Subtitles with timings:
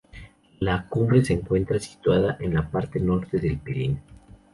[0.61, 3.99] La cumbre se encuentra situada en la parte norte del Pirin.